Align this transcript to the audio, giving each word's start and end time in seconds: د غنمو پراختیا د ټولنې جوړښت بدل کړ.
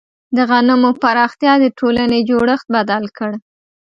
د 0.35 0.37
غنمو 0.49 0.91
پراختیا 1.01 1.53
د 1.63 1.65
ټولنې 1.79 2.19
جوړښت 2.29 2.67
بدل 2.75 3.03
کړ. 3.17 3.31